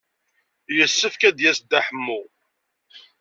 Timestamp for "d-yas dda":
1.37-1.79